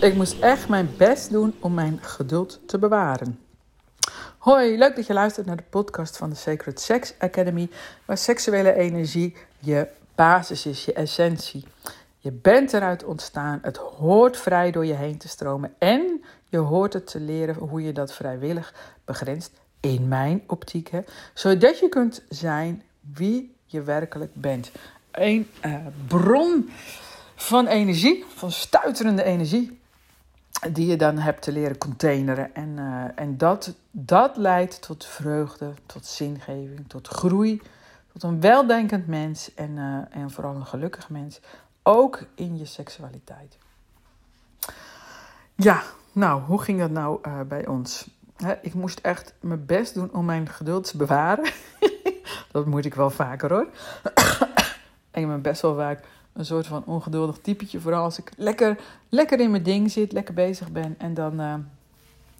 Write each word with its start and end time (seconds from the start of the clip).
Ik 0.00 0.14
moest 0.14 0.40
echt 0.40 0.68
mijn 0.68 0.90
best 0.96 1.30
doen 1.30 1.54
om 1.60 1.74
mijn 1.74 1.98
geduld 2.02 2.60
te 2.66 2.78
bewaren. 2.78 3.38
Hoi, 4.38 4.78
leuk 4.78 4.96
dat 4.96 5.06
je 5.06 5.12
luistert 5.12 5.46
naar 5.46 5.56
de 5.56 5.62
podcast 5.70 6.16
van 6.16 6.30
de 6.30 6.36
Sacred 6.36 6.80
Sex 6.80 7.14
Academy, 7.18 7.70
waar 8.04 8.18
seksuele 8.18 8.74
energie 8.74 9.36
je 9.58 9.88
basis 10.14 10.66
is, 10.66 10.84
je 10.84 10.92
essentie. 10.92 11.64
Je 12.18 12.32
bent 12.32 12.72
eruit 12.72 13.04
ontstaan, 13.04 13.58
het 13.62 13.76
hoort 13.76 14.36
vrij 14.36 14.70
door 14.70 14.86
je 14.86 14.94
heen 14.94 15.18
te 15.18 15.28
stromen 15.28 15.74
en 15.78 16.24
je 16.48 16.58
hoort 16.58 16.92
het 16.92 17.06
te 17.06 17.20
leren 17.20 17.54
hoe 17.54 17.82
je 17.82 17.92
dat 17.92 18.12
vrijwillig 18.12 18.74
begrenst, 19.04 19.52
in 19.80 20.08
mijn 20.08 20.42
optiek, 20.46 20.88
hè, 20.88 21.00
zodat 21.34 21.78
je 21.78 21.88
kunt 21.88 22.22
zijn 22.28 22.82
wie 23.00 23.54
je 23.64 23.82
werkelijk 23.82 24.34
bent. 24.34 24.70
Een 25.10 25.50
uh, 25.64 25.76
bron 26.06 26.70
van 27.34 27.66
energie, 27.66 28.24
van 28.34 28.50
stuiterende 28.52 29.22
energie, 29.22 29.80
die 30.72 30.86
je 30.86 30.96
dan 30.96 31.18
hebt 31.18 31.42
te 31.42 31.52
leren 31.52 31.78
containeren. 31.78 32.54
En, 32.54 32.68
uh, 32.68 33.04
en 33.14 33.38
dat, 33.38 33.74
dat 33.90 34.36
leidt 34.36 34.82
tot 34.82 35.04
vreugde, 35.04 35.74
tot 35.86 36.06
zingeving, 36.06 36.88
tot 36.88 37.08
groei, 37.08 37.62
tot 38.12 38.22
een 38.22 38.40
weldenkend 38.40 39.06
mens 39.06 39.54
en, 39.54 39.70
uh, 39.70 40.16
en 40.22 40.30
vooral 40.30 40.54
een 40.54 40.66
gelukkig 40.66 41.08
mens. 41.08 41.40
Ook 41.82 42.22
in 42.34 42.58
je 42.58 42.64
seksualiteit. 42.64 43.58
Ja, 45.54 45.82
nou, 46.12 46.42
hoe 46.42 46.62
ging 46.62 46.78
dat 46.78 46.90
nou 46.90 47.44
bij 47.44 47.66
ons? 47.66 48.10
Ik 48.62 48.74
moest 48.74 48.98
echt 48.98 49.34
mijn 49.40 49.66
best 49.66 49.94
doen 49.94 50.12
om 50.12 50.24
mijn 50.24 50.48
geduld 50.48 50.90
te 50.90 50.96
bewaren. 50.96 51.50
dat 52.50 52.66
moet 52.66 52.84
ik 52.84 52.94
wel 52.94 53.10
vaker 53.10 53.52
hoor. 53.52 53.66
ik 55.20 55.26
ben 55.26 55.42
best 55.42 55.62
wel 55.62 55.76
vaak 55.76 56.04
een 56.32 56.44
soort 56.44 56.66
van 56.66 56.84
ongeduldig 56.86 57.38
typetje. 57.42 57.80
Vooral 57.80 58.04
als 58.04 58.18
ik 58.18 58.30
lekker, 58.36 58.78
lekker 59.08 59.40
in 59.40 59.50
mijn 59.50 59.62
ding 59.62 59.90
zit, 59.90 60.12
lekker 60.12 60.34
bezig 60.34 60.70
ben. 60.70 60.94
En 60.98 61.14
dan, 61.14 61.40
uh, 61.40 61.54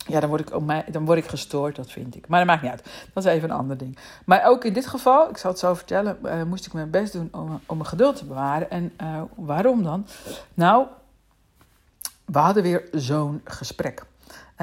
ja, 0.07 0.21
dan, 0.21 0.29
word 0.29 0.41
ik, 0.41 0.93
dan 0.93 1.05
word 1.05 1.19
ik 1.19 1.27
gestoord, 1.27 1.77
dat 1.77 1.91
vind 1.91 2.17
ik. 2.17 2.29
Maar 2.29 2.39
dat 2.39 2.49
maakt 2.49 2.63
niet 2.63 2.71
uit. 2.71 2.85
Dat 3.13 3.25
is 3.25 3.31
even 3.31 3.51
een 3.51 3.57
ander 3.57 3.77
ding. 3.77 3.99
Maar 4.25 4.45
ook 4.45 4.65
in 4.65 4.73
dit 4.73 4.87
geval, 4.87 5.31
ik 5.31 5.37
zal 5.37 5.51
het 5.51 5.61
zo 5.61 5.75
vertellen, 5.75 6.19
uh, 6.25 6.43
moest 6.43 6.67
ik 6.67 6.73
mijn 6.73 6.91
best 6.91 7.13
doen 7.13 7.29
om, 7.33 7.61
om 7.67 7.77
mijn 7.77 7.89
geduld 7.89 8.17
te 8.17 8.25
bewaren. 8.25 8.71
En 8.71 8.93
uh, 9.03 9.23
waarom 9.35 9.83
dan? 9.83 10.07
Nou, 10.55 10.87
we 12.25 12.39
hadden 12.39 12.63
weer 12.63 12.89
zo'n 12.93 13.41
gesprek. 13.45 14.05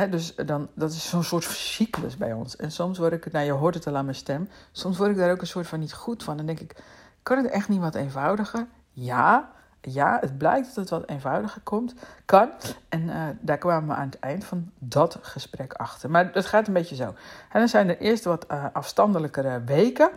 Dus 0.05 0.35
dan, 0.35 0.67
dat 0.73 0.91
is 0.91 1.09
zo'n 1.09 1.23
soort 1.23 1.43
cyclus 1.43 2.17
bij 2.17 2.33
ons. 2.33 2.55
En 2.55 2.71
soms 2.71 2.97
word 2.97 3.13
ik, 3.13 3.31
nou 3.31 3.45
je 3.45 3.51
hoort 3.51 3.73
het 3.73 3.87
al 3.87 3.95
aan 3.95 4.05
mijn 4.05 4.17
stem, 4.17 4.49
soms 4.71 4.97
word 4.97 5.11
ik 5.11 5.17
daar 5.17 5.31
ook 5.31 5.41
een 5.41 5.47
soort 5.47 5.67
van 5.67 5.79
niet 5.79 5.93
goed 5.93 6.23
van. 6.23 6.37
Dan 6.37 6.45
denk 6.45 6.59
ik, 6.59 6.83
kan 7.23 7.37
het 7.37 7.47
echt 7.51 7.69
niet 7.69 7.79
wat 7.79 7.95
eenvoudiger? 7.95 8.67
Ja, 8.91 9.49
ja, 9.81 10.17
het 10.21 10.37
blijkt 10.37 10.67
dat 10.67 10.75
het 10.75 10.89
wat 10.89 11.09
eenvoudiger 11.09 11.61
komt, 11.61 11.93
kan. 12.25 12.49
En 12.89 13.01
uh, 13.01 13.23
daar 13.39 13.57
kwamen 13.57 13.89
we 13.89 13.95
aan 13.95 14.05
het 14.05 14.19
eind 14.19 14.43
van 14.43 14.71
dat 14.79 15.17
gesprek 15.21 15.73
achter. 15.73 16.09
Maar 16.09 16.29
het 16.33 16.45
gaat 16.45 16.67
een 16.67 16.73
beetje 16.73 16.95
zo. 16.95 17.13
En 17.51 17.59
dan 17.59 17.67
zijn 17.67 17.89
er 17.89 17.97
eerst 17.97 18.23
wat 18.23 18.45
uh, 18.51 18.65
afstandelijkere 18.73 19.63
weken. 19.63 20.09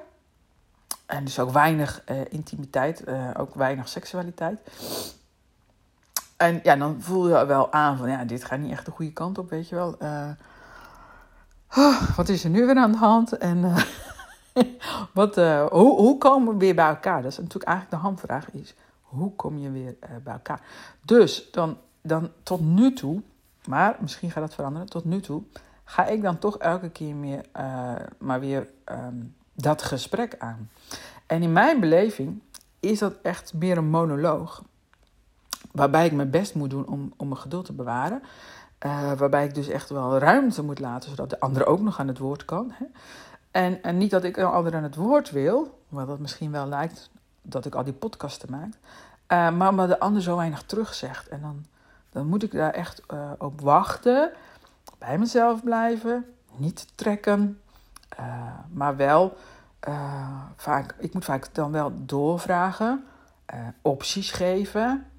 En 1.06 1.24
dus 1.24 1.38
ook 1.38 1.50
weinig 1.50 2.04
intimiteit, 2.28 3.04
ook 3.36 3.54
weinig 3.54 3.88
seksualiteit. 3.88 4.60
En 6.40 6.60
ja, 6.62 6.76
dan 6.76 6.96
voel 7.00 7.28
je 7.28 7.46
wel 7.46 7.72
aan 7.72 7.96
van, 7.96 8.08
ja, 8.08 8.24
dit 8.24 8.44
gaat 8.44 8.58
niet 8.58 8.70
echt 8.70 8.84
de 8.84 8.90
goede 8.90 9.12
kant 9.12 9.38
op, 9.38 9.50
weet 9.50 9.68
je 9.68 9.74
wel. 9.74 9.96
Oh, 11.76 12.16
wat 12.16 12.28
is 12.28 12.44
er 12.44 12.50
nu 12.50 12.66
weer 12.66 12.76
aan 12.76 12.92
de 12.92 12.98
hand? 12.98 13.32
En 13.32 13.74
wat, 15.12 15.38
uh, 15.38 15.66
hoe, 15.66 15.96
hoe 15.96 16.18
komen 16.18 16.52
we 16.52 16.58
weer 16.58 16.74
bij 16.74 16.88
elkaar? 16.88 17.22
Dat 17.22 17.30
is 17.30 17.38
natuurlijk 17.38 17.64
eigenlijk 17.64 18.02
de 18.02 18.08
hamvraag 18.08 18.50
is, 18.50 18.74
hoe 19.00 19.34
kom 19.34 19.58
je 19.58 19.70
weer 19.70 19.96
bij 20.22 20.32
elkaar? 20.32 20.60
Dus 21.04 21.50
dan, 21.50 21.76
dan 22.02 22.30
tot 22.42 22.60
nu 22.60 22.92
toe, 22.92 23.22
maar 23.66 23.96
misschien 24.00 24.30
gaat 24.30 24.42
dat 24.42 24.54
veranderen, 24.54 24.88
tot 24.88 25.04
nu 25.04 25.20
toe 25.20 25.42
ga 25.84 26.06
ik 26.06 26.22
dan 26.22 26.38
toch 26.38 26.58
elke 26.58 26.90
keer 26.90 27.14
meer, 27.14 27.44
maar 28.18 28.40
weer 28.40 28.68
um, 28.84 29.34
dat 29.54 29.82
gesprek 29.82 30.34
aan. 30.38 30.70
En 31.26 31.42
in 31.42 31.52
mijn 31.52 31.80
beleving 31.80 32.40
is 32.80 32.98
dat 32.98 33.14
echt 33.22 33.54
meer 33.54 33.76
een 33.76 33.90
monoloog. 33.90 34.62
Waarbij 35.72 36.06
ik 36.06 36.12
mijn 36.12 36.30
best 36.30 36.54
moet 36.54 36.70
doen 36.70 36.86
om, 36.86 37.12
om 37.16 37.28
mijn 37.28 37.40
geduld 37.40 37.64
te 37.64 37.72
bewaren. 37.72 38.22
Uh, 38.86 39.12
waarbij 39.12 39.44
ik 39.44 39.54
dus 39.54 39.68
echt 39.68 39.90
wel 39.90 40.18
ruimte 40.18 40.62
moet 40.62 40.78
laten, 40.78 41.10
zodat 41.10 41.30
de 41.30 41.40
ander 41.40 41.66
ook 41.66 41.80
nog 41.80 42.00
aan 42.00 42.08
het 42.08 42.18
woord 42.18 42.44
kan. 42.44 42.72
Hè? 42.72 42.84
En, 43.50 43.82
en 43.82 43.98
niet 43.98 44.10
dat 44.10 44.24
ik 44.24 44.36
een 44.36 44.44
ander 44.44 44.74
aan 44.74 44.82
het 44.82 44.94
woord 44.94 45.30
wil, 45.30 45.78
wat 45.88 46.06
dat 46.06 46.18
misschien 46.18 46.50
wel 46.50 46.66
lijkt 46.66 47.10
dat 47.42 47.66
ik 47.66 47.74
al 47.74 47.84
die 47.84 47.92
podcasten 47.92 48.50
maak. 48.50 48.72
Uh, 48.72 49.56
maar 49.56 49.68
omdat 49.68 49.88
de 49.88 50.00
ander 50.00 50.22
zo 50.22 50.36
weinig 50.36 50.62
terugzegt. 50.62 51.28
En 51.28 51.40
dan, 51.40 51.66
dan 52.10 52.26
moet 52.26 52.42
ik 52.42 52.52
daar 52.52 52.72
echt 52.72 53.02
uh, 53.12 53.30
op 53.38 53.60
wachten. 53.60 54.30
Bij 54.98 55.18
mezelf 55.18 55.62
blijven. 55.64 56.26
Niet 56.56 56.86
trekken. 56.94 57.60
Maar 58.72 58.96
wel 58.96 59.36
vaak, 60.56 60.94
ik 60.98 61.14
moet 61.14 61.24
vaak 61.24 61.54
dan 61.54 61.72
wel 61.72 61.92
doorvragen. 61.96 63.04
opties 63.82 64.30
geven. 64.30 65.09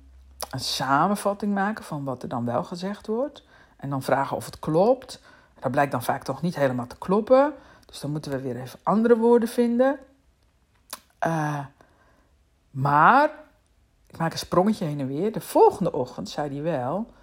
Een 0.51 0.59
samenvatting 0.59 1.53
maken 1.53 1.83
van 1.83 2.03
wat 2.03 2.23
er 2.23 2.29
dan 2.29 2.45
wel 2.45 2.63
gezegd 2.63 3.07
wordt. 3.07 3.43
En 3.77 3.89
dan 3.89 4.03
vragen 4.03 4.37
of 4.37 4.45
het 4.45 4.59
klopt. 4.59 5.21
Dat 5.59 5.71
blijkt 5.71 5.91
dan 5.91 6.03
vaak 6.03 6.23
toch 6.23 6.41
niet 6.41 6.55
helemaal 6.55 6.87
te 6.87 6.97
kloppen. 6.97 7.53
Dus 7.85 7.99
dan 7.99 8.11
moeten 8.11 8.31
we 8.31 8.41
weer 8.41 8.61
even 8.61 8.79
andere 8.83 9.17
woorden 9.17 9.49
vinden. 9.49 9.99
Uh, 11.25 11.65
maar, 12.71 13.31
ik 14.07 14.17
maak 14.17 14.31
een 14.31 14.37
sprongetje 14.37 14.85
heen 14.85 14.99
en 14.99 15.07
weer. 15.07 15.31
De 15.31 15.41
volgende 15.41 15.91
ochtend 15.91 16.29
zei 16.29 16.53
hij 16.53 16.61
wel: 16.61 17.13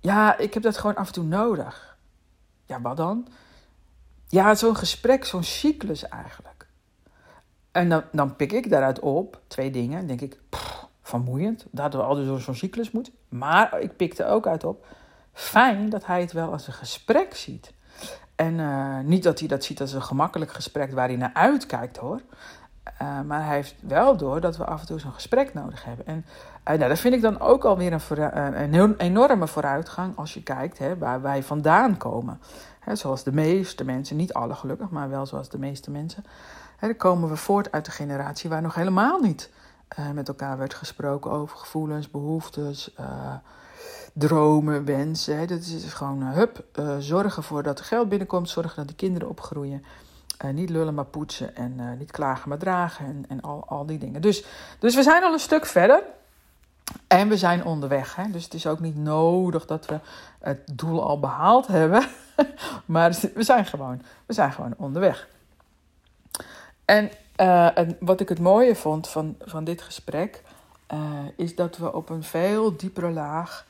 Ja, 0.00 0.38
ik 0.38 0.54
heb 0.54 0.62
dat 0.62 0.78
gewoon 0.78 0.96
af 0.96 1.06
en 1.06 1.12
toe 1.12 1.24
nodig. 1.24 1.96
Ja, 2.66 2.80
wat 2.80 2.96
dan? 2.96 3.28
Ja, 4.28 4.54
zo'n 4.54 4.76
gesprek, 4.76 5.24
zo'n 5.24 5.44
cyclus 5.44 6.08
eigenlijk. 6.08 6.66
En 7.72 7.88
dan, 7.88 8.02
dan 8.12 8.36
pik 8.36 8.52
ik 8.52 8.70
daaruit 8.70 9.00
op 9.00 9.40
twee 9.46 9.70
dingen. 9.70 9.98
Dan 9.98 10.16
denk 10.16 10.20
ik: 10.20 10.40
vermoeiend 11.04 11.66
dat 11.70 11.94
we 11.94 12.02
altijd 12.02 12.26
door 12.26 12.40
zo'n 12.40 12.54
cyclus 12.54 12.90
moeten. 12.90 13.12
Maar 13.28 13.80
ik 13.80 13.96
pikte 13.96 14.26
ook 14.26 14.46
uit 14.46 14.64
op: 14.64 14.86
fijn 15.32 15.88
dat 15.88 16.06
hij 16.06 16.20
het 16.20 16.32
wel 16.32 16.52
als 16.52 16.66
een 16.66 16.72
gesprek 16.72 17.34
ziet. 17.36 17.72
En 18.34 18.58
uh, 18.58 18.98
niet 18.98 19.22
dat 19.22 19.38
hij 19.38 19.48
dat 19.48 19.64
ziet 19.64 19.80
als 19.80 19.92
een 19.92 20.02
gemakkelijk 20.02 20.52
gesprek 20.52 20.92
waar 20.92 21.08
hij 21.08 21.16
naar 21.16 21.30
uitkijkt 21.34 21.96
hoor. 21.96 22.20
Uh, 23.02 23.20
maar 23.20 23.44
hij 23.46 23.54
heeft 23.54 23.74
wel 23.80 24.16
door 24.16 24.40
dat 24.40 24.56
we 24.56 24.64
af 24.64 24.80
en 24.80 24.86
toe 24.86 24.98
zo'n 24.98 25.12
gesprek 25.12 25.54
nodig 25.54 25.84
hebben. 25.84 26.06
En 26.06 26.24
uh, 26.68 26.76
nou, 26.76 26.88
dat 26.88 26.98
vind 26.98 27.14
ik 27.14 27.20
dan 27.20 27.40
ook 27.40 27.64
alweer 27.64 27.92
een, 27.92 28.74
een 28.74 28.96
enorme 28.96 29.46
vooruitgang 29.46 30.16
als 30.16 30.34
je 30.34 30.42
kijkt 30.42 30.78
hè, 30.78 30.98
waar 30.98 31.22
wij 31.22 31.42
vandaan 31.42 31.96
komen. 31.96 32.40
Hè, 32.80 32.96
zoals 32.96 33.22
de 33.22 33.32
meeste 33.32 33.84
mensen, 33.84 34.16
niet 34.16 34.32
alle 34.32 34.54
gelukkig, 34.54 34.90
maar 34.90 35.10
wel 35.10 35.26
zoals 35.26 35.48
de 35.48 35.58
meeste 35.58 35.90
mensen. 35.90 36.24
Hè, 36.76 36.86
dan 36.86 36.96
komen 36.96 37.28
we 37.28 37.36
voort 37.36 37.72
uit 37.72 37.84
de 37.84 37.90
generatie 37.90 38.50
waar 38.50 38.62
nog 38.62 38.74
helemaal 38.74 39.20
niet 39.20 39.50
met 40.14 40.28
elkaar 40.28 40.58
werd 40.58 40.74
gesproken 40.74 41.30
over 41.30 41.58
gevoelens, 41.58 42.10
behoeftes 42.10 42.94
dromen, 44.12 44.84
wensen. 44.84 45.46
Dat 45.46 45.58
is 45.58 45.92
gewoon, 45.92 46.22
uh, 46.22 46.32
hup, 46.32 46.64
zorgen 46.98 47.36
ervoor 47.36 47.62
dat 47.62 47.78
er 47.78 47.84
geld 47.84 48.08
binnenkomt, 48.08 48.48
zorgen 48.48 48.76
dat 48.76 48.88
de 48.88 48.94
kinderen 48.94 49.28
opgroeien. 49.28 49.84
Niet 50.52 50.70
lullen 50.70 50.94
maar 50.94 51.04
poetsen 51.04 51.56
en 51.56 51.98
niet 51.98 52.10
klagen 52.10 52.48
maar 52.48 52.58
dragen 52.58 53.06
en, 53.06 53.24
en 53.28 53.40
al, 53.40 53.64
al 53.66 53.86
die 53.86 53.98
dingen. 53.98 54.20
Dus, 54.20 54.44
dus 54.78 54.94
we 54.94 55.02
zijn 55.02 55.24
al 55.24 55.32
een 55.32 55.38
stuk 55.38 55.66
verder 55.66 56.02
en 57.06 57.28
we 57.28 57.36
zijn 57.36 57.64
onderweg. 57.64 58.16
Hè. 58.16 58.30
Dus 58.30 58.44
het 58.44 58.54
is 58.54 58.66
ook 58.66 58.80
niet 58.80 58.96
nodig 58.96 59.66
dat 59.66 59.86
we 59.86 60.00
het 60.40 60.60
doel 60.72 61.02
al 61.02 61.20
behaald 61.20 61.66
hebben. 61.66 62.04
maar 62.84 63.16
we 63.34 63.42
zijn 63.42 63.66
gewoon, 63.66 64.02
we 64.26 64.32
zijn 64.32 64.52
gewoon 64.52 64.74
onderweg. 64.76 65.28
En, 66.84 67.10
en 67.36 67.96
wat 68.00 68.20
ik 68.20 68.28
het 68.28 68.40
mooie 68.40 68.76
vond 68.76 69.08
van, 69.08 69.36
van 69.44 69.64
dit 69.64 69.82
gesprek... 69.82 70.42
is 71.36 71.54
dat 71.54 71.76
we 71.76 71.94
op 71.94 72.08
een 72.08 72.22
veel 72.22 72.76
diepere 72.76 73.10
laag 73.10 73.66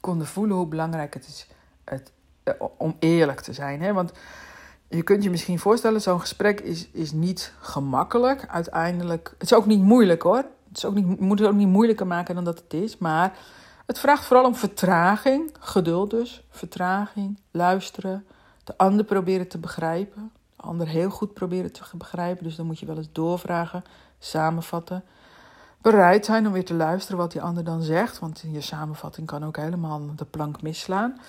konden 0.00 0.26
voelen 0.26 0.56
hoe 0.56 0.66
belangrijk 0.66 1.14
het 1.14 1.26
is 1.26 1.46
het, 1.90 2.12
eh, 2.42 2.54
om 2.76 2.96
eerlijk 2.98 3.40
te 3.40 3.52
zijn. 3.52 3.82
Hè? 3.82 3.92
Want 3.92 4.12
je 4.88 5.02
kunt 5.02 5.22
je 5.22 5.30
misschien 5.30 5.58
voorstellen, 5.58 6.00
zo'n 6.00 6.20
gesprek 6.20 6.60
is, 6.60 6.88
is 6.90 7.12
niet 7.12 7.52
gemakkelijk 7.60 8.46
uiteindelijk. 8.48 9.34
Het 9.38 9.50
is 9.50 9.56
ook 9.56 9.66
niet 9.66 9.80
moeilijk 9.80 10.22
hoor. 10.22 10.44
Het 10.68 10.76
is 10.76 10.84
ook 10.84 10.94
niet, 10.94 11.20
moet 11.20 11.38
het 11.38 11.48
ook 11.48 11.54
niet 11.54 11.68
moeilijker 11.68 12.06
maken 12.06 12.34
dan 12.34 12.44
dat 12.44 12.58
het 12.58 12.74
is. 12.74 12.98
Maar 12.98 13.36
het 13.86 13.98
vraagt 13.98 14.24
vooral 14.24 14.46
om 14.46 14.54
vertraging, 14.54 15.54
geduld 15.60 16.10
dus. 16.10 16.44
Vertraging, 16.50 17.38
luisteren, 17.50 18.26
de 18.64 18.74
ander 18.76 19.04
proberen 19.04 19.48
te 19.48 19.58
begrijpen. 19.58 20.32
De 20.58 20.64
ander 20.64 20.88
heel 20.88 21.10
goed 21.10 21.34
proberen 21.34 21.72
te 21.72 21.96
begrijpen. 21.96 22.44
Dus 22.44 22.56
dan 22.56 22.66
moet 22.66 22.78
je 22.78 22.86
wel 22.86 22.96
eens 22.96 23.12
doorvragen, 23.12 23.84
samenvatten 24.18 25.04
bereid 25.80 26.24
zijn 26.24 26.46
om 26.46 26.52
weer 26.52 26.64
te 26.64 26.74
luisteren 26.74 27.18
wat 27.18 27.32
die 27.32 27.42
ander 27.42 27.64
dan 27.64 27.82
zegt. 27.82 28.18
Want 28.18 28.44
je 28.50 28.60
samenvatting 28.60 29.26
kan 29.26 29.44
ook 29.44 29.56
helemaal 29.56 30.14
de 30.16 30.24
plank 30.24 30.62
misslaan. 30.62 31.20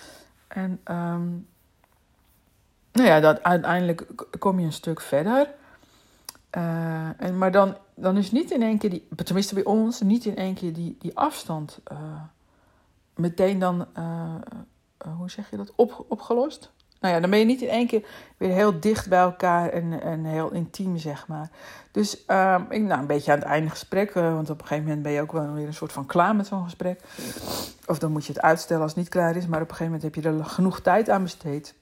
En 0.47 0.79
um, 0.85 1.47
nou 2.91 3.07
ja, 3.07 3.19
dat, 3.19 3.43
uiteindelijk 3.43 4.07
kom 4.39 4.59
je 4.59 4.65
een 4.65 4.73
stuk 4.73 5.01
verder. 5.01 5.49
Uh, 6.57 7.21
en, 7.21 7.37
maar 7.37 7.51
dan, 7.51 7.77
dan 7.95 8.17
is 8.17 8.31
niet 8.31 8.51
in 8.51 8.61
één 8.61 8.77
keer, 8.77 8.89
die, 8.89 9.07
tenminste 9.23 9.53
bij 9.53 9.63
ons, 9.63 10.01
niet 10.01 10.25
in 10.25 10.35
één 10.35 10.53
keer 10.53 10.73
die, 10.73 10.95
die 10.99 11.17
afstand 11.17 11.79
uh, 11.91 11.97
meteen 13.15 13.59
dan, 13.59 13.87
uh, 13.97 14.35
hoe 15.15 15.29
zeg 15.29 15.49
je 15.49 15.57
dat, 15.57 15.71
op, 15.75 16.05
opgelost. 16.07 16.71
Nou 16.99 17.13
ja, 17.13 17.19
dan 17.19 17.29
ben 17.29 17.39
je 17.39 17.45
niet 17.45 17.61
in 17.61 17.69
één 17.69 17.87
keer 17.87 18.05
weer 18.37 18.53
heel 18.53 18.79
dicht 18.79 19.09
bij 19.09 19.19
elkaar 19.19 19.69
en, 19.69 20.01
en 20.01 20.25
heel 20.25 20.51
intiem, 20.51 20.97
zeg 20.97 21.27
maar. 21.27 21.49
Dus 21.91 22.25
ehm, 22.25 22.61
ik, 22.69 22.81
nou, 22.81 22.99
een 22.99 23.07
beetje 23.07 23.31
aan 23.31 23.37
het 23.37 23.47
einde 23.47 23.69
gesprek, 23.69 24.13
want 24.13 24.49
op 24.49 24.59
een 24.61 24.67
gegeven 24.67 24.83
moment 24.83 25.03
ben 25.03 25.11
je 25.11 25.21
ook 25.21 25.31
wel 25.31 25.53
weer 25.53 25.67
een 25.67 25.73
soort 25.73 25.91
van 25.91 26.05
klaar 26.05 26.35
met 26.35 26.47
zo'n 26.47 26.63
gesprek. 26.63 27.01
Of 27.85 27.99
dan 27.99 28.11
moet 28.11 28.25
je 28.25 28.33
het 28.33 28.41
uitstellen 28.41 28.81
als 28.81 28.91
het 28.91 28.99
niet 28.99 29.09
klaar 29.09 29.35
is, 29.35 29.47
maar 29.47 29.61
op 29.61 29.69
een 29.69 29.75
gegeven 29.75 29.93
moment 29.93 30.15
heb 30.15 30.23
je 30.23 30.29
er 30.29 30.45
genoeg 30.45 30.79
tijd 30.79 31.09
aan 31.09 31.23
besteed. 31.23 31.73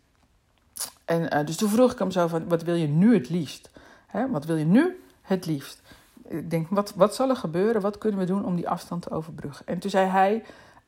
En 1.05 1.45
dus 1.45 1.55
toen 1.55 1.69
vroeg 1.69 1.91
ik 1.91 1.99
hem 1.99 2.11
zo 2.11 2.27
van, 2.27 2.47
wat 2.47 2.63
wil 2.63 2.75
je 2.75 2.87
nu 2.87 3.13
het 3.13 3.29
liefst? 3.29 3.69
Hè, 4.07 4.29
wat 4.29 4.45
wil 4.45 4.55
je 4.55 4.65
nu 4.65 5.03
het 5.21 5.45
liefst? 5.45 5.81
Ik 6.27 6.49
denk, 6.49 6.67
wat, 6.69 6.93
wat 6.95 7.15
zal 7.15 7.29
er 7.29 7.35
gebeuren? 7.35 7.81
Wat 7.81 7.97
kunnen 7.97 8.19
we 8.19 8.25
doen 8.25 8.45
om 8.45 8.55
die 8.55 8.69
afstand 8.69 9.01
te 9.01 9.09
overbruggen? 9.09 9.67
En 9.67 9.79
toen 9.79 9.89
zei 9.89 10.07
hij 10.07 10.43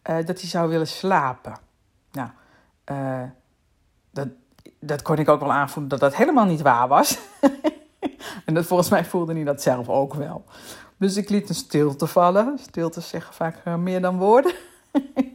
uh, 0.10 0.16
dat 0.26 0.40
hij 0.40 0.50
zou 0.50 0.70
willen 0.70 0.88
slapen. 0.88 1.58
Nou, 2.12 2.30
dat, 4.12 4.28
dat 4.80 5.02
kon 5.02 5.18
ik 5.18 5.30
ook 5.30 5.40
wel 5.40 5.52
aanvoelen 5.52 5.90
dat 5.90 6.00
dat 6.00 6.16
helemaal 6.16 6.46
niet 6.46 6.62
waar 6.62 6.88
was. 6.88 7.20
en 8.46 8.54
dat, 8.54 8.66
volgens 8.66 8.90
mij 8.90 9.06
voelde 9.06 9.34
hij 9.34 9.44
dat 9.44 9.62
zelf 9.62 9.90
ook 9.90 10.14
wel. 10.14 10.46
Dus 10.98 11.18
ik 11.18 11.30
liet 11.30 11.50
een 11.50 11.56
stilte 11.56 12.08
vallen. 12.08 12.58
Stilte 12.62 13.02
zeggen 13.02 13.34
vaak 13.34 13.62
uh, 13.68 13.76
meer 13.76 14.02
dan 14.02 14.18
woorden. 14.18 14.54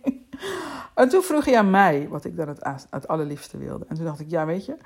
en 0.95 1.09
toen 1.09 1.23
vroeg 1.23 1.45
hij 1.45 1.59
aan 1.59 1.71
mij 1.71 2.09
wat 2.09 2.25
ik 2.25 2.37
dan 2.37 2.49
het, 2.49 2.87
het 2.91 3.09
allerliefste 3.09 3.59
wilde. 3.59 3.85
En 3.89 3.97
toen 3.97 4.05
dacht 4.05 4.21
ik, 4.21 4.31
ja, 4.31 4.47
weet 4.47 4.65
je, 4.65 4.77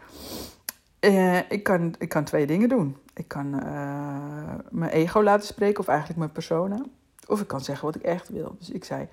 uh, 1.01 1.51
ik, 1.51 1.63
kan, 1.63 1.95
ik 1.99 2.09
kan 2.09 2.25
twee 2.25 2.47
dingen 2.47 2.69
doen. 2.69 2.97
Ik 3.15 3.29
kan 3.29 3.55
uh, 3.55 4.55
mijn 4.71 4.91
ego 4.91 5.23
laten 5.23 5.47
spreken, 5.47 5.81
of 5.81 5.89
eigenlijk 5.89 6.19
mijn 6.19 6.33
persona. 6.33 6.85
Of 7.27 7.41
ik 7.41 7.47
kan 7.47 7.61
zeggen 7.61 7.87
wat 7.87 7.95
ik 7.95 8.03
echt 8.03 8.29
wil. 8.29 8.57
Dus 8.59 8.71
ik 8.71 8.85
zei, 8.85 9.09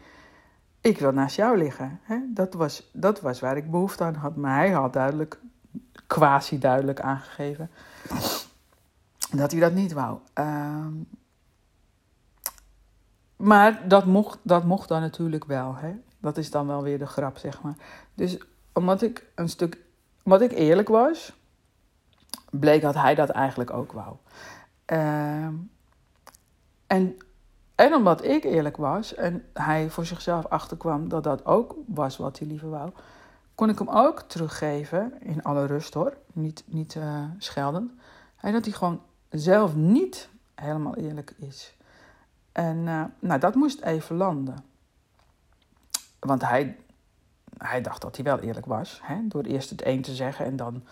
ik 0.86 1.00
wil 1.00 1.12
naast 1.12 1.36
jou 1.36 1.58
liggen. 1.58 2.00
Hè? 2.04 2.20
Dat, 2.28 2.54
was, 2.54 2.90
dat 2.94 3.22
was 3.22 3.40
waar 3.40 3.58
ik 3.58 3.72
behoefte 3.72 4.04
aan 4.04 4.14
had. 4.14 4.36
Maar 4.36 4.56
hij 4.56 4.72
had 4.72 4.94
duidelijk, 4.94 5.40
quasi 6.08 6.60
duidelijk 6.60 7.00
aangegeven, 7.00 7.70
dat 9.32 9.52
hij 9.52 9.60
dat 9.60 9.74
niet 9.74 9.94
wou. 9.94 10.18
Uh, 10.40 10.86
maar 13.36 13.88
dat 13.88 14.06
mocht, 14.06 14.40
dat 14.42 14.64
mocht 14.64 14.88
dan 14.88 15.02
natuurlijk 15.02 15.46
wel. 15.46 15.76
Hè? 15.76 15.96
Dat 16.20 16.38
is 16.38 16.52
dan 16.52 16.68
wel 16.68 16.84
weer 16.84 17.00
de 17.00 17.06
grap, 17.06 17.38
zeg 17.38 17.62
maar. 17.62 17.76
Dus 18.14 18.38
omdat 18.74 19.02
ik 19.02 19.26
een 19.36 19.50
stuk, 19.50 19.78
omdat 20.24 20.42
ik 20.42 20.52
eerlijk 20.52 20.88
was 20.88 21.34
bleek 22.50 22.82
dat 22.82 22.96
hij 22.96 23.16
dat 23.16 23.30
eigenlijk 23.30 23.74
ook 23.74 23.92
wou. 23.92 24.16
Uh, 24.92 25.48
en, 26.88 27.18
en 27.76 27.94
omdat 27.94 28.24
ik 28.24 28.44
eerlijk 28.44 28.78
was 28.78 29.14
en 29.14 29.46
hij 29.54 29.90
voor 29.90 30.06
zichzelf 30.06 30.46
achterkwam 30.46 31.10
dat 31.10 31.24
dat 31.24 31.46
ook 31.46 31.76
was 31.86 32.18
wat 32.18 32.40
hij 32.40 32.48
liever 32.48 32.70
wou, 32.70 32.92
kon 33.56 33.70
ik 33.70 33.80
hem 33.80 33.90
ook 33.90 34.22
teruggeven, 34.22 35.14
in 35.20 35.44
alle 35.44 35.66
rust 35.66 35.94
hoor, 35.94 36.18
niet, 36.34 36.64
niet 36.66 36.96
uh, 36.96 37.24
dat 38.42 38.66
hij 38.66 38.74
gewoon 38.74 39.02
zelf 39.30 39.76
niet 39.76 40.30
helemaal 40.56 40.96
eerlijk 40.96 41.34
is. 41.38 41.76
En 42.52 42.78
uh, 42.78 43.04
nou, 43.20 43.40
dat 43.40 43.56
moest 43.56 43.82
even 43.82 44.16
landen. 44.16 44.56
Want 46.20 46.42
hij, 46.42 46.78
hij 47.58 47.82
dacht 47.82 48.02
dat 48.02 48.16
hij 48.16 48.26
wel 48.26 48.40
eerlijk 48.40 48.66
was, 48.66 49.00
hè, 49.04 49.28
door 49.28 49.44
eerst 49.44 49.70
het 49.70 49.86
een 49.86 50.02
te 50.02 50.16
zeggen 50.16 50.46
en 50.46 50.56
dan 50.56 50.84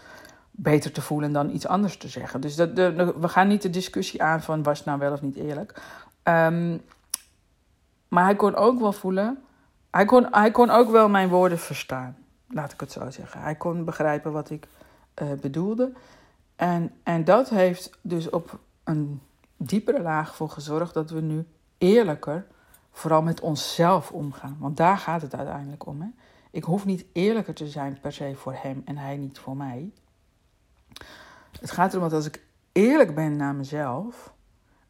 beter 0.52 0.92
te 0.92 1.02
voelen 1.02 1.32
dan 1.32 1.50
iets 1.50 1.68
anders 1.68 1.98
te 1.98 2.08
zeggen. 2.08 2.42
Dus 2.42 2.56
dat, 2.56 2.76
de, 2.76 3.14
we 3.20 3.28
gaan 3.28 3.48
niet 3.48 3.62
de 3.62 3.70
discussie 3.70 4.24
aan 4.24 4.42
van 4.42 4.64
was 4.64 4.84
nou 4.84 5.00
wel 5.00 5.12
of 5.12 5.22
niet 5.22 5.36
eerlijk. 5.36 5.82
Um, 6.24 6.82
maar 8.08 8.24
hij 8.24 8.36
kon 8.36 8.56
ook 8.56 8.80
wel 8.80 8.92
voelen, 8.92 9.44
hij 9.92 10.06
kon, 10.06 10.28
hij 10.32 10.52
kon 10.52 10.70
ook 10.70 10.90
wel 10.90 11.10
mijn 11.10 11.30
woorden 11.30 11.60
verstaan, 11.60 12.18
laat 12.48 12.72
ik 12.72 12.80
het 12.80 12.92
zo 12.92 13.10
zeggen. 13.10 13.42
Hij 13.42 13.56
kon 13.56 13.86
begrijpen 13.86 14.32
wat 14.32 14.50
ik 14.50 14.68
uh, 15.22 15.32
bedoelde. 15.34 15.92
En, 16.56 16.92
en 17.04 17.24
dat 17.24 17.50
heeft 17.50 17.98
dus 18.02 18.30
op 18.30 18.60
een 18.84 19.22
diepere 19.58 20.02
laag 20.02 20.36
voor 20.36 20.50
gezorgd 20.50 20.94
dat 20.94 21.10
we 21.10 21.22
nu 21.22 21.48
eerlijker, 21.78 22.46
vooral 22.92 23.22
met 23.22 23.42
onszelf 23.42 24.12
omgaan. 24.12 24.58
Want 24.60 24.78
daar 24.78 24.98
gaat 24.98 25.22
het 25.22 25.36
uiteindelijk 25.36 25.86
om. 25.86 26.02
Hè? 26.02 26.08
Ik 26.52 26.64
hoef 26.64 26.86
niet 26.86 27.06
eerlijker 27.14 27.54
te 27.54 27.68
zijn 27.68 27.98
per 28.02 28.12
se 28.12 28.36
voor 28.36 28.54
hem 28.54 28.82
en 28.86 28.98
hij 28.98 29.18
niet 29.18 29.40
voor 29.40 29.58
mij. 29.58 29.92
Het 31.60 31.72
gaat 31.72 31.94
erom 31.94 32.04
dat 32.04 32.14
als 32.14 32.26
ik 32.26 32.44
eerlijk 32.72 33.16
ben 33.16 33.36
naar 33.36 33.56
mezelf 33.56 34.34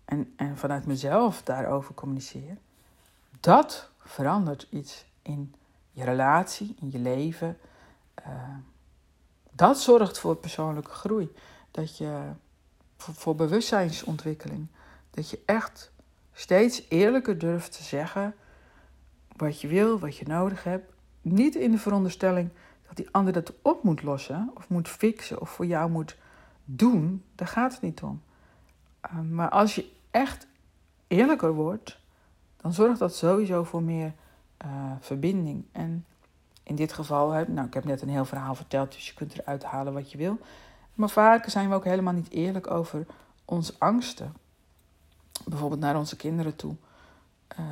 en, 0.05 0.33
en 0.35 0.57
vanuit 0.57 0.85
mezelf 0.85 1.41
daarover 1.41 1.93
communiceer, 1.93 2.57
dat 3.39 3.89
verandert 3.97 4.67
iets 4.69 5.05
in 5.21 5.53
je 5.91 6.03
relatie, 6.03 6.75
in 6.79 6.91
je 6.91 6.99
leven. 6.99 7.57
Uh, 8.27 8.33
dat 9.51 9.79
zorgt 9.79 10.19
voor 10.19 10.35
persoonlijke 10.35 10.91
groei. 10.91 11.31
Dat 11.71 11.97
je 11.97 12.29
voor 12.95 13.35
bewustzijnsontwikkeling. 13.35 14.67
Dat 15.09 15.29
je 15.29 15.39
echt 15.45 15.91
steeds 16.33 16.85
eerlijker 16.89 17.37
durft 17.37 17.71
te 17.71 17.83
zeggen 17.83 18.35
wat 19.35 19.61
je 19.61 19.67
wil, 19.67 19.99
wat 19.99 20.17
je 20.17 20.25
nodig 20.27 20.63
hebt. 20.63 20.93
Niet 21.21 21.55
in 21.55 21.71
de 21.71 21.77
veronderstelling 21.77 22.49
dat 22.87 22.95
die 22.95 23.07
ander 23.11 23.33
dat 23.33 23.53
op 23.61 23.83
moet 23.83 24.03
lossen 24.03 24.51
of 24.53 24.69
moet 24.69 24.87
fixen 24.87 25.41
of 25.41 25.49
voor 25.49 25.65
jou 25.65 25.89
moet 25.89 26.17
doen, 26.65 27.23
daar 27.35 27.47
gaat 27.47 27.71
het 27.71 27.81
niet 27.81 28.01
om. 28.01 28.21
Uh, 29.05 29.19
maar 29.19 29.49
als 29.49 29.75
je 29.75 29.91
echt 30.11 30.47
eerlijker 31.07 31.53
wordt, 31.53 31.99
dan 32.57 32.73
zorgt 32.73 32.99
dat 32.99 33.15
sowieso 33.15 33.63
voor 33.63 33.83
meer 33.83 34.13
uh, 34.65 34.91
verbinding. 34.99 35.65
En 35.71 36.05
in 36.63 36.75
dit 36.75 36.93
geval, 36.93 37.45
nou, 37.47 37.67
ik 37.67 37.73
heb 37.73 37.83
net 37.83 38.01
een 38.01 38.09
heel 38.09 38.25
verhaal 38.25 38.55
verteld, 38.55 38.91
dus 38.91 39.07
je 39.07 39.13
kunt 39.13 39.39
eruit 39.39 39.63
halen 39.63 39.93
wat 39.93 40.11
je 40.11 40.17
wil. 40.17 40.39
Maar 40.93 41.09
vaak 41.09 41.49
zijn 41.49 41.69
we 41.69 41.75
ook 41.75 41.83
helemaal 41.83 42.13
niet 42.13 42.29
eerlijk 42.29 42.71
over 42.71 43.05
onze 43.45 43.73
angsten. 43.77 44.33
Bijvoorbeeld 45.45 45.79
naar 45.79 45.97
onze 45.97 46.15
kinderen 46.15 46.55
toe. 46.55 46.75
Uh, 47.59 47.67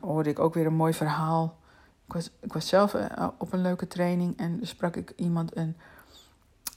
hoorde 0.00 0.30
ik 0.30 0.38
ook 0.38 0.54
weer 0.54 0.66
een 0.66 0.74
mooi 0.74 0.94
verhaal. 0.94 1.58
Ik 2.06 2.12
was, 2.12 2.30
ik 2.40 2.52
was 2.52 2.68
zelf 2.68 2.96
op 3.38 3.52
een 3.52 3.62
leuke 3.62 3.86
training 3.86 4.36
en 4.36 4.58
sprak 4.62 4.96
ik 4.96 5.12
iemand 5.16 5.52
en 5.52 5.76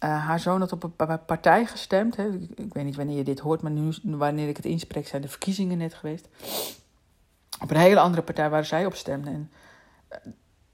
uh, 0.04 0.26
haar 0.26 0.40
zoon 0.40 0.60
had 0.60 0.72
op 0.72 0.84
een 0.84 1.26
partij 1.26 1.66
gestemd. 1.66 2.16
Hè. 2.16 2.30
Ik, 2.56 2.74
weet 2.74 2.84
niet 2.84 2.96
wanneer 2.96 3.18
je 3.18 3.24
dit 3.24 3.40
hoort, 3.40 3.62
maar 3.62 3.72
nu, 3.72 3.94
wanneer 4.04 4.48
ik 4.48 4.58
het 4.58 4.66
inspreek, 4.66 5.08
zijn 5.08 5.22
de 5.22 5.28
verkiezingen 5.28 5.78
net 5.78 5.94
geweest. 5.94 6.28
Op 7.62 7.72
een 7.72 7.78
hele 7.78 8.00
andere 8.00 8.22
partij 8.22 8.50
waar 8.50 8.66
zij 8.66 8.86
op 8.86 8.96
stemde. 8.96 9.30
En 9.30 9.52
uh, 10.12 10.18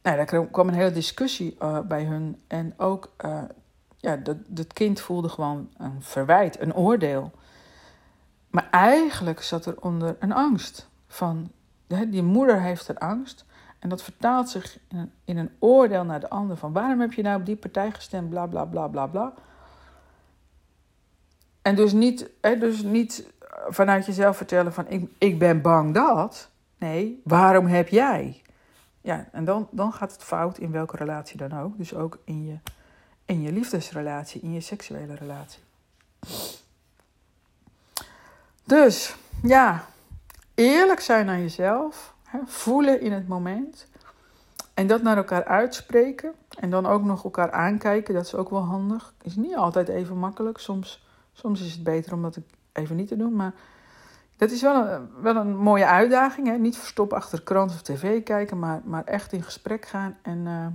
nou, 0.02 0.18
daar 0.18 0.48
kwam 0.48 0.68
een 0.68 0.74
hele 0.74 0.92
discussie 0.92 1.56
uh, 1.62 1.80
bij 1.80 2.04
hun. 2.04 2.42
En 2.48 2.74
ook, 2.78 3.12
ja, 3.98 4.16
dat, 4.16 4.38
dat 4.48 4.74
kind 4.74 5.00
voelde 5.00 5.30
gewoon 5.30 5.70
een 5.78 6.04
verwijt, 6.04 6.60
een 6.60 6.76
oordeel. 6.76 7.32
Maar 8.50 8.68
eigenlijk 8.72 9.42
zat 9.42 9.66
er 9.66 9.82
onder 9.82 10.16
een 10.20 10.34
angst. 10.34 10.90
Van, 11.08 11.52
hè, 11.88 12.10
die 12.10 12.24
moeder 12.24 12.62
heeft 12.62 12.88
een 12.88 12.98
angst. 12.98 13.46
En 13.80 13.90
dat 13.90 14.04
vertaalt 14.04 14.50
zich 14.50 14.80
in 15.26 15.38
een, 15.38 15.52
oordeel 15.60 16.04
naar 16.04 16.20
de 16.20 16.30
ander. 16.30 16.58
Van 16.58 16.74
waarom 16.74 17.00
heb 17.00 17.14
je 17.14 17.22
nou 17.22 17.40
op 17.40 17.46
die 17.46 17.56
partij 17.56 17.92
gestemd? 17.92 18.30
Bla 18.30 18.46
bla 18.46 18.66
bla 18.66 18.88
bla 18.88 19.08
bla. 19.08 19.34
En 21.62 21.76
dus 21.76 21.92
niet, 21.92 22.30
hè, 22.42 22.58
dus 22.58 22.82
niet 22.82 23.28
vanuit 23.68 24.06
jezelf 24.06 24.38
vertellen 24.38 24.74
van 24.74 24.88
ik, 24.88 25.10
ik 25.18 25.40
ben 25.40 25.62
bang 25.62 25.94
dat. 25.94 26.50
Nee, 26.78 27.22
waarom 27.24 27.66
heb 27.66 27.88
jij? 27.88 28.42
Ja, 29.02 29.28
en 29.32 29.46
dan, 29.46 29.68
dan 29.72 29.94
gaat 29.94 30.12
het 30.12 30.24
fout 30.24 30.58
in 30.58 30.72
welke 30.72 30.98
relatie 30.98 31.38
dan 31.38 31.60
ook. 31.60 31.78
Dus 31.78 31.94
ook 31.94 32.18
in 32.24 32.46
je, 32.46 32.58
in 33.26 33.42
je 33.42 33.52
liefdesrelatie, 33.52 34.42
in 34.42 34.54
je 34.54 34.62
seksuele 34.62 35.16
relatie. 35.16 35.62
Dus 38.64 39.16
ja, 39.44 39.86
eerlijk 40.56 41.00
zijn 41.00 41.26
naar 41.26 41.40
jezelf 41.40 42.14
voelen 42.46 43.02
in 43.02 43.12
het 43.12 43.28
moment. 43.28 43.88
En 44.74 44.88
dat 44.88 45.02
naar 45.02 45.18
elkaar 45.18 45.46
uitspreken. 45.46 46.34
En 46.60 46.70
dan 46.70 46.86
ook 46.86 47.04
nog 47.04 47.24
elkaar 47.24 47.52
aankijken. 47.52 48.14
Dat 48.14 48.26
is 48.26 48.36
ook 48.36 48.50
wel 48.50 48.64
handig. 48.64 49.14
Is 49.22 49.36
niet 49.36 49.56
altijd 49.56 49.88
even 49.88 50.18
makkelijk. 50.18 50.58
Soms, 50.58 51.08
soms 51.34 51.62
is 51.62 51.72
het 51.72 51.84
beter 51.84 52.14
om 52.14 52.22
dat 52.22 52.40
even 52.72 52.96
niet 52.96 53.08
te 53.08 53.18
doen. 53.18 53.36
Maar 53.36 53.54
dat 54.38 54.52
is 54.52 54.62
wel 54.62 54.88
een, 54.88 55.10
wel 55.22 55.36
een 55.36 55.58
mooie 55.58 55.86
uitdaging. 55.86 56.48
Hè? 56.48 56.58
Niet 56.58 56.78
verstoppen 56.78 57.18
achter 57.18 57.42
krant 57.42 57.72
of 57.72 57.82
tv 57.82 58.24
kijken. 58.24 58.60
Maar, 58.60 58.82
maar 58.86 59.04
echt 59.04 59.34
in 59.34 59.44
gesprek 59.44 59.86
gaan. 59.86 60.18
En, 60.22 60.38
uh, 60.46 60.68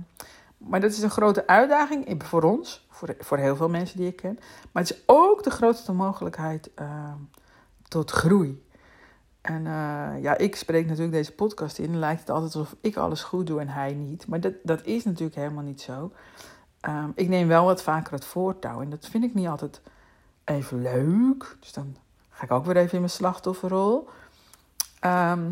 maar 0.57 0.79
dat 0.79 0.91
is 0.91 1.01
een 1.01 1.09
grote 1.09 1.47
uitdaging 1.47 2.23
voor 2.23 2.43
ons. 2.43 2.87
Voor, 2.89 3.15
voor 3.19 3.37
heel 3.37 3.55
veel 3.55 3.69
mensen 3.69 3.97
die 3.97 4.07
ik 4.07 4.15
ken. 4.15 4.39
Maar 4.71 4.83
het 4.83 4.91
is 4.91 5.03
ook 5.05 5.43
de 5.43 5.49
grootste 5.49 5.93
mogelijkheid 5.93 6.69
uh, 6.81 7.13
tot 7.87 8.11
groei. 8.11 8.63
En 9.43 9.65
uh, 9.65 10.21
ja, 10.21 10.37
ik 10.37 10.55
spreek 10.55 10.85
natuurlijk 10.85 11.13
deze 11.13 11.31
podcast 11.31 11.77
in. 11.77 11.91
Dan 11.91 11.99
lijkt 11.99 12.19
het 12.19 12.29
altijd 12.29 12.55
alsof 12.55 12.75
ik 12.81 12.95
alles 12.95 13.23
goed 13.23 13.47
doe 13.47 13.59
en 13.59 13.67
hij 13.67 13.93
niet. 13.93 14.27
Maar 14.27 14.39
dat, 14.39 14.53
dat 14.63 14.85
is 14.85 15.03
natuurlijk 15.03 15.35
helemaal 15.35 15.63
niet 15.63 15.81
zo. 15.81 16.11
Um, 16.89 17.11
ik 17.15 17.27
neem 17.27 17.47
wel 17.47 17.65
wat 17.65 17.83
vaker 17.83 18.13
het 18.13 18.25
voortouw. 18.25 18.81
En 18.81 18.89
dat 18.89 19.07
vind 19.07 19.23
ik 19.23 19.33
niet 19.33 19.47
altijd 19.47 19.81
even 20.43 20.81
leuk. 20.81 21.57
Dus 21.59 21.73
dan 21.73 21.95
ga 22.29 22.43
ik 22.43 22.51
ook 22.51 22.65
weer 22.65 22.77
even 22.77 22.93
in 22.93 22.99
mijn 22.99 23.11
slachtofferrol. 23.11 24.09
Ehm, 24.99 25.51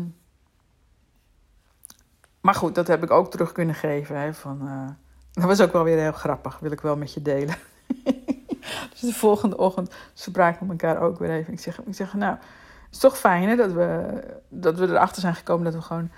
maar 2.40 2.54
goed, 2.54 2.74
dat 2.74 2.86
heb 2.86 3.02
ik 3.02 3.10
ook 3.10 3.30
terug 3.30 3.52
kunnen 3.52 3.74
geven. 3.74 4.16
Hè, 4.16 4.34
van, 4.34 4.60
uh, 4.62 4.88
dat 5.32 5.44
was 5.44 5.60
ook 5.60 5.72
wel 5.72 5.84
weer 5.84 5.98
heel 5.98 6.12
grappig, 6.12 6.58
wil 6.58 6.72
ik 6.72 6.80
wel 6.80 6.96
met 6.96 7.14
je 7.14 7.22
delen. 7.22 7.56
dus 8.90 9.00
de 9.00 9.12
volgende 9.12 9.56
ochtend 9.56 9.94
spraken 10.14 10.66
we 10.66 10.72
elkaar 10.72 11.02
ook 11.02 11.18
weer 11.18 11.30
even. 11.30 11.52
Ik 11.52 11.60
zeg, 11.60 11.80
ik 11.82 11.94
zeg 11.94 12.14
nou, 12.14 12.36
is 12.92 12.98
toch 12.98 13.18
fijn 13.18 13.48
hè, 13.48 13.56
dat, 13.56 13.72
we, 13.72 14.20
dat 14.48 14.78
we 14.78 14.86
erachter 14.86 15.20
zijn 15.20 15.34
gekomen 15.34 15.64
dat 15.64 15.74
we 15.74 15.80
gewoon 15.80 16.10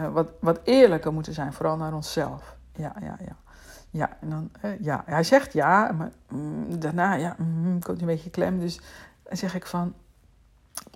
uh, 0.00 0.12
wat, 0.12 0.26
wat 0.40 0.60
eerlijker 0.64 1.12
moeten 1.12 1.32
zijn, 1.32 1.52
vooral 1.52 1.76
naar 1.76 1.94
onszelf. 1.94 2.56
Ja, 2.74 2.94
ja, 3.00 3.16
ja. 3.24 3.36
Ja, 3.90 4.16
en 4.20 4.30
dan, 4.30 4.50
uh, 4.64 4.80
ja. 4.80 5.02
Hij 5.06 5.24
zegt 5.24 5.52
ja, 5.52 5.92
maar 5.92 6.10
mm, 6.28 6.80
daarna 6.80 7.14
ja, 7.14 7.36
mm, 7.38 7.82
komt 7.82 8.00
een 8.00 8.06
beetje 8.06 8.30
klem. 8.30 8.58
Dus 8.58 8.80
dan 9.22 9.36
zeg 9.36 9.54
ik 9.54 9.66
van, 9.66 9.94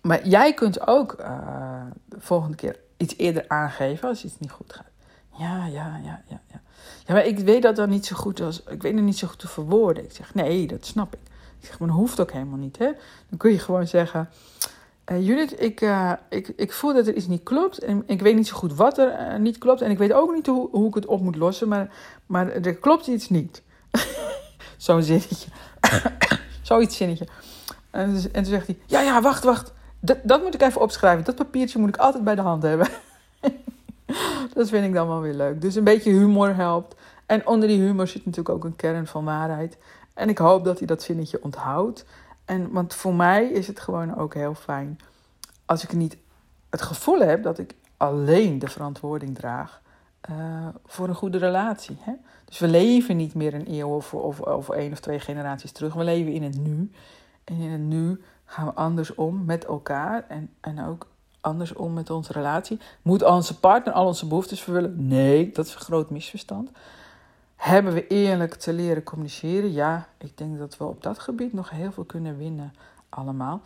maar 0.03 0.27
jij 0.27 0.55
kunt 0.55 0.87
ook 0.87 1.17
uh, 1.21 1.83
de 2.05 2.21
volgende 2.21 2.57
keer 2.57 2.79
iets 2.97 3.17
eerder 3.17 3.45
aangeven 3.49 4.09
als 4.09 4.25
iets 4.25 4.39
niet 4.39 4.51
goed 4.51 4.73
gaat. 4.73 4.91
Ja, 5.31 5.67
ja, 5.67 6.01
ja, 6.03 6.23
ja, 6.29 6.41
ja. 6.47 6.61
Ja, 7.07 7.15
maar 7.15 7.27
ik 7.27 7.39
weet 7.39 7.63
dat 7.63 7.77
dan 7.77 7.89
niet 7.89 8.07
zo 8.07 8.17
goed 8.17 8.41
als. 8.41 8.63
Ik 8.63 8.83
weet 8.83 8.95
het 8.95 9.03
niet 9.03 9.19
zo 9.19 9.29
goed 9.29 9.39
te 9.39 9.49
verwoorden. 9.49 10.05
Ik 10.05 10.13
zeg, 10.13 10.35
nee, 10.35 10.67
dat 10.67 10.87
snap 10.87 11.15
ik. 11.15 11.21
Ik 11.61 11.67
zeg, 11.67 11.79
maar 11.79 11.89
dat 11.89 11.97
hoeft 11.97 12.21
ook 12.21 12.33
helemaal 12.33 12.59
niet, 12.59 12.79
hè? 12.79 12.93
Dan 13.29 13.39
kun 13.39 13.51
je 13.51 13.59
gewoon 13.59 13.87
zeggen. 13.87 14.29
Uh, 15.13 15.27
Judith, 15.27 15.61
ik, 15.61 15.81
uh, 15.81 16.13
ik, 16.29 16.49
ik 16.57 16.73
voel 16.73 16.95
dat 16.95 17.07
er 17.07 17.15
iets 17.15 17.27
niet 17.27 17.43
klopt. 17.43 17.79
En 17.79 18.03
ik 18.07 18.21
weet 18.21 18.35
niet 18.35 18.49
zo 18.49 18.57
goed 18.57 18.75
wat 18.75 18.99
er 18.99 19.33
uh, 19.33 19.39
niet 19.39 19.59
klopt. 19.59 19.81
En 19.81 19.91
ik 19.91 19.99
weet 19.99 20.13
ook 20.13 20.35
niet 20.35 20.47
hoe, 20.47 20.69
hoe 20.71 20.89
ik 20.89 20.95
het 20.95 21.07
op 21.07 21.21
moet 21.21 21.37
lossen. 21.37 21.69
Maar, 21.69 21.95
maar 22.27 22.49
er 22.53 22.75
klopt 22.75 23.07
iets 23.07 23.29
niet. 23.29 23.63
Zo'n 24.77 25.03
zinnetje. 25.03 25.49
Zoiets 26.63 26.97
zinnetje. 26.97 27.27
En, 27.91 28.15
en 28.15 28.43
toen 28.43 28.45
zegt 28.45 28.67
hij: 28.67 28.79
Ja, 28.87 29.01
ja, 29.01 29.23
wacht, 29.23 29.45
wacht. 29.45 29.73
Dat, 30.01 30.19
dat 30.23 30.43
moet 30.43 30.55
ik 30.55 30.63
even 30.63 30.81
opschrijven. 30.81 31.25
Dat 31.25 31.35
papiertje 31.35 31.79
moet 31.79 31.89
ik 31.89 31.97
altijd 31.97 32.25
bij 32.25 32.35
de 32.35 32.41
hand 32.41 32.63
hebben. 32.63 32.89
dat 34.55 34.69
vind 34.69 34.85
ik 34.85 34.95
dan 34.95 35.09
wel 35.09 35.21
weer 35.21 35.35
leuk. 35.35 35.61
Dus 35.61 35.75
een 35.75 35.85
beetje 35.85 36.11
humor 36.11 36.55
helpt. 36.55 36.95
En 37.27 37.47
onder 37.47 37.69
die 37.69 37.81
humor 37.81 38.09
zit 38.09 38.25
natuurlijk 38.25 38.55
ook 38.55 38.65
een 38.65 38.77
kern 38.77 39.07
van 39.07 39.25
waarheid. 39.25 39.77
En 40.15 40.29
ik 40.29 40.39
hoop 40.39 40.65
dat 40.65 40.79
hij 40.79 40.87
dat 40.87 41.03
zinnetje 41.03 41.43
onthoudt. 41.43 42.05
En, 42.45 42.73
want 42.73 42.95
voor 42.95 43.15
mij 43.15 43.47
is 43.47 43.67
het 43.67 43.81
gewoon 43.81 44.17
ook 44.17 44.35
heel 44.35 44.55
fijn 44.55 44.99
als 45.65 45.83
ik 45.83 45.93
niet 45.93 46.17
het 46.71 46.83
gevoel 46.83 47.21
heb 47.21 47.43
dat 47.43 47.59
ik 47.59 47.75
alleen 47.97 48.59
de 48.59 48.69
verantwoording 48.69 49.35
draag 49.35 49.83
uh, 50.31 50.69
voor 50.87 51.09
een 51.09 51.15
goede 51.15 51.39
relatie. 51.39 51.97
Hè? 52.01 52.13
Dus 52.45 52.59
we 52.59 52.69
leven 52.69 53.17
niet 53.17 53.35
meer 53.35 53.55
een 53.55 53.73
eeuw 53.73 53.89
of, 53.89 54.15
of, 54.15 54.41
of 54.41 54.69
één 54.69 54.93
of 54.93 55.01
twee 55.01 55.21
generaties 55.21 55.73
terug. 55.73 55.95
We 55.95 56.05
leven 56.05 56.33
in 56.33 56.43
het 56.43 56.59
nu. 56.59 56.91
En 57.45 57.61
in 57.61 57.71
het 57.71 57.81
nu 57.81 58.23
gaan 58.45 58.67
we 58.67 58.75
anders 58.75 59.15
om 59.15 59.45
met 59.45 59.65
elkaar 59.65 60.25
en, 60.29 60.51
en 60.61 60.85
ook 60.85 61.09
anders 61.41 61.73
om 61.73 61.93
met 61.93 62.11
onze 62.11 62.33
relatie. 62.33 62.81
Moet 63.03 63.23
onze 63.23 63.59
partner 63.59 63.95
al 63.95 64.07
onze 64.07 64.27
behoeftes 64.27 64.63
vervullen? 64.63 65.07
Nee, 65.07 65.51
dat 65.53 65.67
is 65.67 65.75
een 65.75 65.81
groot 65.81 66.11
misverstand. 66.11 66.71
Hebben 67.65 67.93
we 67.93 68.07
eerlijk 68.07 68.55
te 68.55 68.73
leren 68.73 69.03
communiceren? 69.03 69.73
Ja, 69.73 70.09
ik 70.19 70.39
denk 70.39 70.59
dat 70.59 70.77
we 70.77 70.85
op 70.85 71.03
dat 71.03 71.19
gebied 71.19 71.53
nog 71.53 71.71
heel 71.71 71.93
veel 71.93 72.05
kunnen 72.05 72.39
winnen, 72.39 72.75
allemaal. 73.09 73.63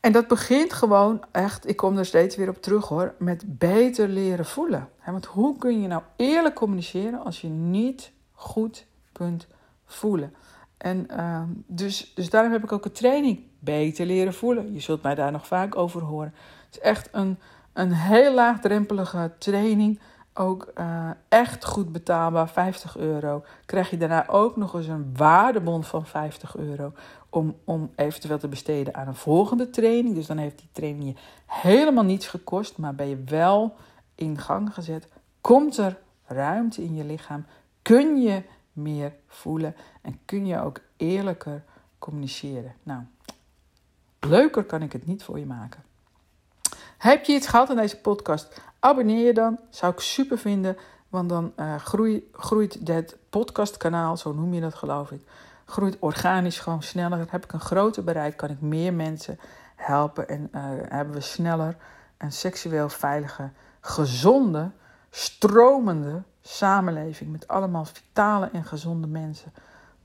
En 0.00 0.12
dat 0.12 0.28
begint 0.28 0.72
gewoon 0.72 1.24
echt, 1.30 1.68
ik 1.68 1.76
kom 1.76 1.98
er 1.98 2.06
steeds 2.06 2.36
weer 2.36 2.48
op 2.48 2.62
terug 2.62 2.88
hoor, 2.88 3.14
met 3.18 3.58
beter 3.58 4.08
leren 4.08 4.44
voelen. 4.44 4.88
Want 5.04 5.26
hoe 5.26 5.58
kun 5.58 5.82
je 5.82 5.88
nou 5.88 6.02
eerlijk 6.16 6.54
communiceren 6.54 7.24
als 7.24 7.40
je 7.40 7.48
niet 7.48 8.12
goed 8.32 8.86
kunt 9.12 9.46
voelen? 9.86 10.34
En 10.76 11.06
uh, 11.10 11.42
dus, 11.66 12.12
dus 12.14 12.30
daarom 12.30 12.52
heb 12.52 12.64
ik 12.64 12.72
ook 12.72 12.84
een 12.84 12.92
training 12.92 13.40
beter 13.58 14.06
leren 14.06 14.34
voelen. 14.34 14.72
Je 14.72 14.80
zult 14.80 15.02
mij 15.02 15.14
daar 15.14 15.32
nog 15.32 15.46
vaak 15.46 15.76
over 15.76 16.02
horen. 16.02 16.34
Het 16.66 16.74
is 16.74 16.80
echt 16.80 17.08
een, 17.12 17.38
een 17.72 17.92
heel 17.92 18.34
laagdrempelige 18.34 19.32
training. 19.38 20.00
Ook 20.38 20.72
uh, 20.78 21.10
echt 21.28 21.64
goed 21.64 21.92
betaalbaar, 21.92 22.48
50 22.48 22.96
euro. 22.96 23.44
Krijg 23.66 23.90
je 23.90 23.96
daarna 23.96 24.28
ook 24.28 24.56
nog 24.56 24.74
eens 24.74 24.86
een 24.86 25.16
waardebon 25.16 25.84
van 25.84 26.06
50 26.06 26.56
euro. 26.56 26.92
Om, 27.30 27.56
om 27.64 27.90
eventueel 27.94 28.38
te 28.38 28.48
besteden 28.48 28.94
aan 28.94 29.08
een 29.08 29.14
volgende 29.14 29.70
training. 29.70 30.14
Dus 30.14 30.26
dan 30.26 30.36
heeft 30.36 30.58
die 30.58 30.68
training 30.72 31.04
je 31.04 31.14
helemaal 31.46 32.04
niets 32.04 32.26
gekost. 32.26 32.78
Maar 32.78 32.94
ben 32.94 33.08
je 33.08 33.22
wel 33.24 33.76
in 34.14 34.38
gang 34.38 34.74
gezet. 34.74 35.08
Komt 35.40 35.76
er 35.76 35.98
ruimte 36.26 36.82
in 36.82 36.94
je 36.94 37.04
lichaam? 37.04 37.46
Kun 37.82 38.16
je 38.16 38.42
meer 38.72 39.12
voelen? 39.26 39.74
En 40.02 40.18
kun 40.24 40.46
je 40.46 40.60
ook 40.60 40.80
eerlijker 40.96 41.62
communiceren? 41.98 42.74
Nou, 42.82 43.02
leuker 44.20 44.64
kan 44.64 44.82
ik 44.82 44.92
het 44.92 45.06
niet 45.06 45.22
voor 45.22 45.38
je 45.38 45.46
maken. 45.46 45.84
Heb 46.98 47.24
je 47.24 47.32
iets 47.32 47.46
gehad 47.46 47.70
in 47.70 47.76
deze 47.76 48.00
podcast? 48.00 48.60
Abonneer 48.86 49.26
je 49.26 49.34
dan. 49.34 49.58
Zou 49.70 49.92
ik 49.92 50.00
super 50.00 50.38
vinden. 50.38 50.76
Want 51.08 51.28
dan 51.28 51.52
uh, 51.56 51.76
groei, 51.76 52.30
groeit 52.32 52.86
dit 52.86 53.16
podcastkanaal, 53.30 54.16
zo 54.16 54.32
noem 54.32 54.54
je 54.54 54.60
dat 54.60 54.74
geloof 54.74 55.10
ik, 55.10 55.20
groeit 55.64 55.96
organisch 55.98 56.58
gewoon 56.58 56.82
sneller. 56.82 57.18
Dan 57.18 57.26
heb 57.30 57.44
ik 57.44 57.52
een 57.52 57.60
groter 57.60 58.04
bereik, 58.04 58.36
kan 58.36 58.50
ik 58.50 58.60
meer 58.60 58.94
mensen 58.94 59.38
helpen 59.76 60.28
en 60.28 60.50
uh, 60.54 60.60
hebben 60.88 61.14
we 61.14 61.20
sneller 61.20 61.76
een 62.18 62.32
seksueel 62.32 62.88
veilige, 62.88 63.50
gezonde, 63.80 64.70
stromende 65.10 66.22
samenleving 66.42 67.32
met 67.32 67.48
allemaal 67.48 67.84
vitale 67.84 68.48
en 68.52 68.64
gezonde 68.64 69.06
mensen. 69.06 69.52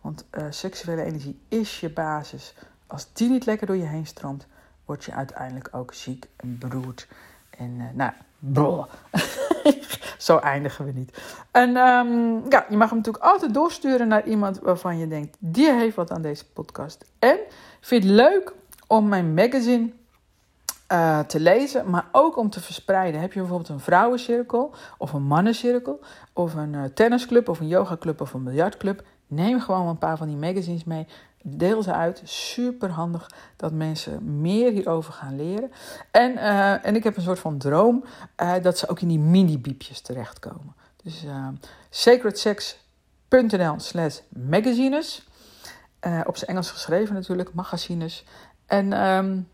Want 0.01 0.25
uh, 0.31 0.43
seksuele 0.50 1.03
energie 1.03 1.39
is 1.47 1.79
je 1.79 1.89
basis. 1.89 2.53
Als 2.88 3.13
die 3.13 3.29
niet 3.29 3.45
lekker 3.45 3.67
door 3.67 3.77
je 3.77 3.85
heen 3.85 4.07
stroomt, 4.07 4.47
word 4.85 5.03
je 5.03 5.13
uiteindelijk 5.13 5.69
ook 5.71 5.93
ziek 5.93 6.27
en 6.35 6.57
beroerd. 6.57 7.07
En 7.58 7.70
uh, 7.77 7.84
nou, 7.93 8.12
brrr. 8.39 8.88
zo 10.17 10.38
eindigen 10.38 10.86
we 10.86 10.91
niet. 10.91 11.17
En 11.51 11.77
um, 11.77 12.43
ja, 12.50 12.65
je 12.70 12.77
mag 12.77 12.89
hem 12.89 12.98
natuurlijk 12.98 13.24
altijd 13.24 13.53
doorsturen 13.53 14.08
naar 14.08 14.27
iemand 14.27 14.60
waarvan 14.60 14.98
je 14.98 15.08
denkt, 15.08 15.38
die 15.39 15.72
heeft 15.72 15.96
wat 15.96 16.12
aan 16.12 16.22
deze 16.22 16.46
podcast. 16.46 17.05
En 17.20 17.38
vind 17.79 18.03
het 18.03 18.12
leuk 18.12 18.53
om 18.88 19.08
mijn 19.08 19.34
magazine 19.34 19.89
uh, 20.91 21.20
te 21.20 21.39
lezen, 21.39 21.89
maar 21.89 22.05
ook 22.12 22.38
om 22.38 22.50
te 22.50 22.62
verspreiden. 22.62 23.22
Heb 23.22 23.34
je 23.34 23.39
bijvoorbeeld 23.39 23.70
een 23.70 23.79
vrouwencirkel 23.79 24.74
of 24.98 25.13
een 25.13 25.24
mannencirkel 25.24 26.00
of 26.34 26.53
een 26.53 26.74
uh, 26.74 26.84
tennisclub 26.84 27.50
of 27.50 27.60
een 27.60 27.67
yogaclub 27.67 28.22
of 28.22 28.34
een 28.34 28.43
biljartclub? 28.43 29.03
Neem 29.27 29.60
gewoon 29.60 29.88
een 29.88 29.98
paar 29.98 30.17
van 30.17 30.27
die 30.27 30.36
magazines 30.36 30.84
mee. 30.84 31.08
Deel 31.43 31.83
ze 31.83 31.93
uit. 31.93 32.21
Super 32.24 32.89
handig 32.89 33.31
dat 33.55 33.71
mensen 33.71 34.41
meer 34.41 34.71
hierover 34.71 35.13
gaan 35.13 35.36
leren. 35.36 35.71
En, 36.12 36.31
uh, 36.31 36.86
en 36.86 36.95
ik 36.95 37.03
heb 37.03 37.17
een 37.17 37.24
soort 37.24 37.39
van 37.39 37.57
droom 37.57 38.03
uh, 38.41 38.53
dat 38.62 38.77
ze 38.77 38.88
ook 38.88 39.00
in 39.00 39.07
die 39.07 39.19
mini-biepjes 39.19 40.01
terechtkomen. 40.01 40.75
Dus 41.03 41.24
uh, 41.24 41.48
sacredsex.nl 41.89 43.79
slash 43.79 44.19
magazines. 44.29 45.27
op 46.25 46.38
zijn 46.38 46.50
Engels 46.50 46.71
geschreven 46.71 47.15
natuurlijk, 47.15 47.53
magazines. 47.53 48.25
En 48.65 49.07
um, 49.07 49.48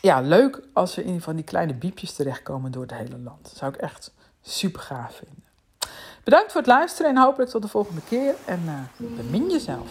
ja, 0.00 0.20
leuk 0.20 0.62
als 0.72 0.94
we 0.94 1.04
in 1.04 1.20
van 1.20 1.36
die 1.36 1.44
kleine 1.44 1.74
biepjes 1.74 2.12
terechtkomen 2.12 2.72
door 2.72 2.82
het 2.82 2.94
hele 2.94 3.18
land. 3.18 3.42
Dat 3.42 3.56
zou 3.56 3.74
ik 3.74 3.80
echt 3.80 4.12
super 4.40 4.80
gaaf 4.80 5.14
vinden. 5.14 5.41
Bedankt 6.24 6.52
voor 6.52 6.60
het 6.60 6.70
luisteren 6.70 7.10
en 7.10 7.16
hopelijk 7.16 7.50
tot 7.50 7.62
de 7.62 7.68
volgende 7.68 8.00
keer. 8.08 8.34
En 8.44 8.62
uh, 8.66 9.06
bemin 9.16 9.50
jezelf. 9.50 9.88